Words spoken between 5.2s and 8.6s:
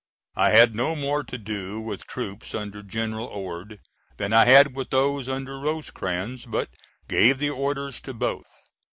under Rosecrans, but gave the orders to both.